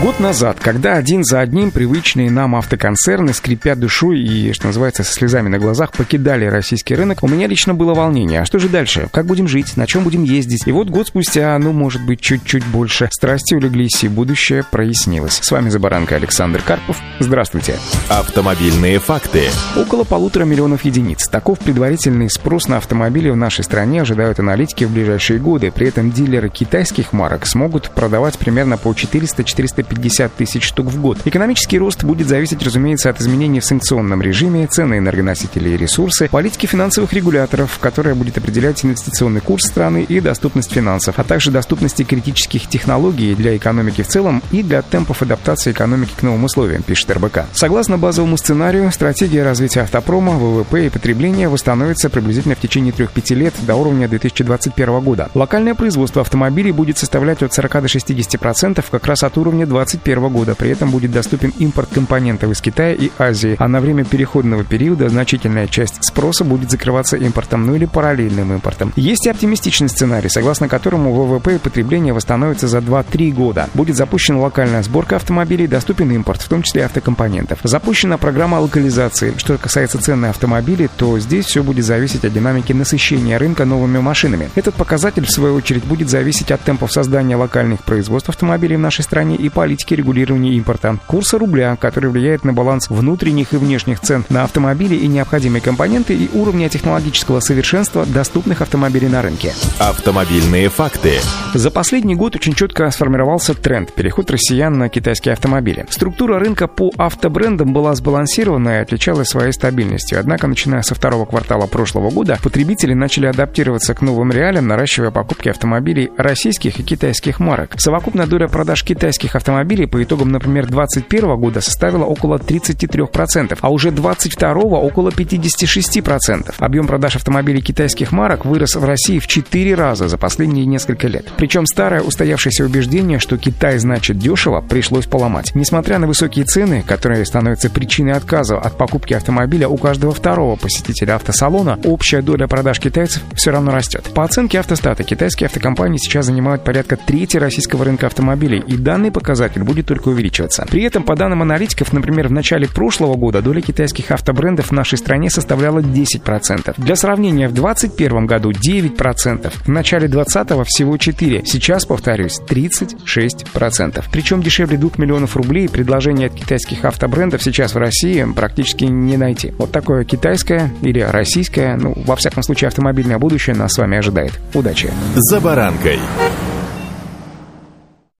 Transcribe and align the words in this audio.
Год 0.00 0.20
назад, 0.20 0.58
когда 0.58 0.94
один 0.94 1.22
за 1.22 1.40
одним 1.40 1.70
привычные 1.70 2.30
нам 2.30 2.56
автоконцерны, 2.56 3.34
скрипя 3.34 3.74
душой 3.74 4.20
и, 4.20 4.52
что 4.54 4.68
называется, 4.68 5.04
со 5.04 5.12
слезами 5.12 5.50
на 5.50 5.58
глазах, 5.58 5.92
покидали 5.92 6.46
российский 6.46 6.94
рынок, 6.94 7.22
у 7.22 7.28
меня 7.28 7.46
лично 7.46 7.74
было 7.74 7.92
волнение. 7.92 8.40
А 8.40 8.44
что 8.46 8.58
же 8.58 8.70
дальше? 8.70 9.08
Как 9.12 9.26
будем 9.26 9.46
жить? 9.48 9.76
На 9.76 9.86
чем 9.86 10.02
будем 10.02 10.24
ездить? 10.24 10.66
И 10.66 10.72
вот 10.72 10.88
год 10.88 11.08
спустя, 11.08 11.56
ну, 11.58 11.72
может 11.72 12.02
быть, 12.06 12.22
чуть-чуть 12.22 12.64
больше, 12.64 13.10
страсти 13.12 13.54
улеглись 13.54 14.02
и 14.02 14.08
будущее 14.08 14.64
прояснилось. 14.64 15.40
С 15.42 15.50
вами 15.50 15.68
за 15.68 15.78
баранкой 15.78 16.16
Александр 16.16 16.62
Карпов. 16.62 16.96
Здравствуйте. 17.20 17.76
Автомобильные 18.08 18.98
факты. 18.98 19.50
Около 19.76 20.04
полутора 20.04 20.44
миллионов 20.44 20.86
единиц. 20.86 21.28
Таков 21.28 21.58
предварительный 21.58 22.30
спрос 22.30 22.66
на 22.66 22.78
автомобили 22.78 23.28
в 23.28 23.36
нашей 23.36 23.62
стране 23.62 24.00
ожидают 24.00 24.40
аналитики 24.40 24.84
в 24.84 24.90
ближайшие 24.90 25.38
годы. 25.38 25.70
При 25.70 25.88
этом 25.88 26.10
дилеры 26.10 26.48
китайских 26.48 27.12
марок 27.12 27.44
смогут 27.44 27.90
продавать 27.90 28.38
примерно 28.38 28.78
по 28.78 28.88
400-450 28.88 29.81
350 29.82 30.34
тысяч 30.34 30.64
штук 30.64 30.86
в 30.86 31.00
год. 31.00 31.18
Экономический 31.24 31.78
рост 31.78 32.04
будет 32.04 32.28
зависеть, 32.28 32.62
разумеется, 32.62 33.10
от 33.10 33.20
изменений 33.20 33.60
в 33.60 33.64
санкционном 33.64 34.22
режиме, 34.22 34.66
цены 34.66 34.98
энергоносителей 34.98 35.74
и 35.74 35.76
ресурсы, 35.76 36.28
политики 36.30 36.66
финансовых 36.66 37.12
регуляторов, 37.12 37.78
которая 37.78 38.14
будет 38.14 38.38
определять 38.38 38.84
инвестиционный 38.84 39.40
курс 39.40 39.66
страны 39.66 40.04
и 40.08 40.20
доступность 40.20 40.72
финансов, 40.72 41.18
а 41.18 41.24
также 41.24 41.50
доступности 41.50 42.02
критических 42.04 42.66
технологий 42.68 43.34
для 43.34 43.56
экономики 43.56 44.02
в 44.02 44.08
целом 44.08 44.42
и 44.50 44.62
для 44.62 44.82
темпов 44.82 45.22
адаптации 45.22 45.72
экономики 45.72 46.12
к 46.16 46.22
новым 46.22 46.44
условиям, 46.44 46.82
пишет 46.82 47.10
РБК. 47.10 47.46
Согласно 47.52 47.98
базовому 47.98 48.36
сценарию, 48.36 48.90
стратегия 48.92 49.42
развития 49.42 49.82
автопрома, 49.82 50.32
ВВП 50.32 50.86
и 50.86 50.90
потребления 50.90 51.48
восстановится 51.48 52.10
приблизительно 52.10 52.54
в 52.54 52.60
течение 52.60 52.92
3-5 52.92 53.34
лет 53.34 53.54
до 53.66 53.74
уровня 53.74 54.08
2021 54.08 55.00
года. 55.00 55.30
Локальное 55.34 55.74
производство 55.74 56.22
автомобилей 56.22 56.72
будет 56.72 56.98
составлять 56.98 57.42
от 57.42 57.52
40 57.52 57.72
до 57.72 57.88
60% 57.88 58.84
как 58.90 59.06
раз 59.06 59.22
от 59.22 59.38
уровня 59.38 59.66
2021 59.72 60.28
года. 60.28 60.54
При 60.54 60.70
этом 60.70 60.90
будет 60.90 61.12
доступен 61.12 61.52
импорт 61.58 61.88
компонентов 61.92 62.50
из 62.50 62.60
Китая 62.60 62.92
и 62.92 63.10
Азии, 63.18 63.56
а 63.58 63.68
на 63.68 63.80
время 63.80 64.04
переходного 64.04 64.64
периода 64.64 65.08
значительная 65.08 65.66
часть 65.66 66.04
спроса 66.04 66.44
будет 66.44 66.70
закрываться 66.70 67.16
импортом, 67.16 67.66
ну 67.66 67.74
или 67.74 67.86
параллельным 67.86 68.52
импортом. 68.52 68.92
Есть 68.96 69.26
и 69.26 69.30
оптимистичный 69.30 69.88
сценарий, 69.88 70.28
согласно 70.28 70.68
которому 70.68 71.12
ВВП 71.12 71.56
и 71.56 71.58
потребление 71.58 72.12
восстановятся 72.12 72.68
за 72.68 72.78
2-3 72.78 73.32
года. 73.32 73.68
Будет 73.74 73.96
запущена 73.96 74.38
локальная 74.38 74.82
сборка 74.82 75.16
автомобилей, 75.16 75.66
доступен 75.66 76.10
импорт, 76.10 76.42
в 76.42 76.48
том 76.48 76.62
числе 76.62 76.84
автокомпонентов. 76.84 77.60
Запущена 77.62 78.18
программа 78.18 78.56
локализации. 78.56 79.34
Что 79.36 79.58
касается 79.58 80.00
цен 80.00 80.20
на 80.20 80.30
автомобили, 80.30 80.88
то 80.96 81.18
здесь 81.18 81.46
все 81.46 81.62
будет 81.62 81.84
зависеть 81.84 82.24
от 82.24 82.32
динамики 82.32 82.72
насыщения 82.72 83.38
рынка 83.38 83.64
новыми 83.64 83.98
машинами. 83.98 84.50
Этот 84.54 84.74
показатель, 84.74 85.24
в 85.24 85.30
свою 85.30 85.54
очередь, 85.54 85.84
будет 85.84 86.10
зависеть 86.10 86.50
от 86.50 86.60
темпов 86.62 86.92
создания 86.92 87.36
локальных 87.36 87.82
производств 87.82 88.28
автомобилей 88.28 88.76
в 88.76 88.80
нашей 88.80 89.02
стране 89.02 89.36
и 89.36 89.48
политики 89.62 89.94
регулирования 89.94 90.54
импорта, 90.54 90.98
курса 91.06 91.38
рубля, 91.38 91.76
который 91.76 92.10
влияет 92.10 92.42
на 92.42 92.52
баланс 92.52 92.90
внутренних 92.90 93.52
и 93.52 93.56
внешних 93.56 94.00
цен 94.00 94.24
на 94.28 94.42
автомобили 94.42 94.96
и 94.96 95.06
необходимые 95.06 95.62
компоненты 95.62 96.14
и 96.14 96.28
уровня 96.34 96.68
технологического 96.68 97.38
совершенства 97.38 98.04
доступных 98.04 98.60
автомобилей 98.60 99.06
на 99.06 99.22
рынке. 99.22 99.52
Автомобильные 99.78 100.68
факты. 100.68 101.20
За 101.54 101.70
последний 101.70 102.16
год 102.16 102.34
очень 102.34 102.54
четко 102.54 102.90
сформировался 102.90 103.54
тренд– 103.54 103.92
переход 103.94 104.32
россиян 104.32 104.76
на 104.76 104.88
китайские 104.88 105.34
автомобили. 105.34 105.86
Структура 105.90 106.40
рынка 106.40 106.66
по 106.66 106.90
автобрендам 106.96 107.72
была 107.72 107.94
сбалансирована 107.94 108.78
и 108.78 108.82
отличалась 108.82 109.28
своей 109.28 109.52
стабильностью. 109.52 110.18
Однако, 110.18 110.48
начиная 110.48 110.82
со 110.82 110.96
второго 110.96 111.24
квартала 111.24 111.68
прошлого 111.68 112.10
года, 112.10 112.36
потребители 112.42 112.94
начали 112.94 113.26
адаптироваться 113.26 113.94
к 113.94 114.00
новым 114.00 114.32
реалиям, 114.32 114.66
наращивая 114.66 115.12
покупки 115.12 115.50
автомобилей 115.50 116.10
российских 116.18 116.80
и 116.80 116.82
китайских 116.82 117.38
марок. 117.38 117.76
Совокупная 117.78 118.26
доля 118.26 118.48
продаж 118.48 118.82
китайских 118.82 119.36
автомобилей 119.36 119.51
автомобилей 119.52 119.86
по 119.86 120.02
итогам, 120.02 120.30
например, 120.30 120.66
2021 120.66 121.36
года 121.36 121.60
составила 121.60 122.04
около 122.04 122.38
33%, 122.38 123.58
а 123.60 123.70
уже 123.70 123.90
2022 123.90 124.62
около 124.78 125.10
56%. 125.10 126.54
Объем 126.58 126.86
продаж 126.86 127.16
автомобилей 127.16 127.60
китайских 127.60 128.12
марок 128.12 128.46
вырос 128.46 128.76
в 128.76 128.84
России 128.84 129.18
в 129.18 129.26
4 129.26 129.74
раза 129.74 130.08
за 130.08 130.16
последние 130.16 130.64
несколько 130.64 131.06
лет. 131.06 131.30
Причем 131.36 131.66
старое 131.66 132.00
устоявшееся 132.00 132.64
убеждение, 132.64 133.18
что 133.18 133.36
Китай 133.36 133.78
значит 133.78 134.18
дешево, 134.18 134.62
пришлось 134.62 135.06
поломать. 135.06 135.54
Несмотря 135.54 135.98
на 135.98 136.06
высокие 136.06 136.46
цены, 136.46 136.82
которые 136.86 137.26
становятся 137.26 137.68
причиной 137.68 138.12
отказа 138.12 138.58
от 138.58 138.78
покупки 138.78 139.12
автомобиля 139.12 139.68
у 139.68 139.76
каждого 139.76 140.12
второго 140.12 140.56
посетителя 140.56 141.16
автосалона, 141.16 141.78
общая 141.84 142.22
доля 142.22 142.46
продаж 142.46 142.80
китайцев 142.80 143.22
все 143.34 143.50
равно 143.50 143.72
растет. 143.72 144.10
По 144.14 144.24
оценке 144.24 144.58
автостата, 144.58 145.04
китайские 145.04 145.46
автокомпании 145.46 145.98
сейчас 145.98 146.26
занимают 146.26 146.64
порядка 146.64 146.96
трети 146.96 147.36
российского 147.36 147.84
рынка 147.84 148.06
автомобилей, 148.06 148.62
и 148.66 148.76
данный 148.76 149.10
показатель 149.10 149.41
показатель 149.42 149.64
будет 149.64 149.86
только 149.86 150.08
увеличиваться. 150.08 150.64
При 150.70 150.84
этом, 150.84 151.02
по 151.02 151.16
данным 151.16 151.42
аналитиков, 151.42 151.92
например, 151.92 152.28
в 152.28 152.32
начале 152.32 152.68
прошлого 152.68 153.16
года 153.16 153.42
доля 153.42 153.60
китайских 153.60 154.12
автобрендов 154.12 154.68
в 154.68 154.72
нашей 154.72 154.98
стране 154.98 155.30
составляла 155.30 155.80
10%. 155.80 156.74
Для 156.76 156.94
сравнения, 156.94 157.48
в 157.48 157.52
2021 157.52 158.26
году 158.26 158.50
9%, 158.52 159.52
в 159.64 159.68
начале 159.68 160.06
2020 160.06 160.66
всего 160.68 160.96
4%, 160.96 161.42
сейчас, 161.44 161.86
повторюсь, 161.86 162.40
36%. 162.48 164.04
Причем 164.12 164.42
дешевле 164.42 164.78
2 164.78 164.90
миллионов 164.98 165.36
рублей 165.36 165.68
предложения 165.68 166.26
от 166.26 166.34
китайских 166.34 166.84
автобрендов 166.84 167.42
сейчас 167.42 167.74
в 167.74 167.78
России 167.78 168.24
практически 168.36 168.84
не 168.84 169.16
найти. 169.16 169.52
Вот 169.58 169.72
такое 169.72 170.04
китайское 170.04 170.70
или 170.82 171.00
российское, 171.00 171.76
ну, 171.76 171.94
во 171.96 172.14
всяком 172.14 172.44
случае, 172.44 172.68
автомобильное 172.68 173.18
будущее 173.18 173.56
нас 173.56 173.72
с 173.72 173.78
вами 173.78 173.98
ожидает. 173.98 174.38
Удачи! 174.54 174.90
За 175.16 175.40
баранкой. 175.40 175.98